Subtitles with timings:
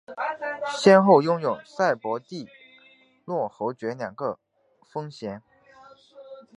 [0.79, 2.47] 先后拥有萨博蒂
[3.25, 4.39] 诺侯爵两个
[4.91, 5.43] 封衔。